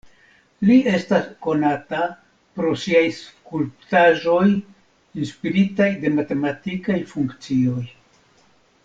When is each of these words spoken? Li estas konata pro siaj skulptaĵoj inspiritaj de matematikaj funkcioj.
Li 0.67 0.75
estas 0.91 1.25
konata 1.47 1.99
pro 2.59 2.71
siaj 2.85 3.03
skulptaĵoj 3.19 4.47
inspiritaj 4.49 5.91
de 6.07 6.13
matematikaj 6.17 6.99
funkcioj. 7.13 7.85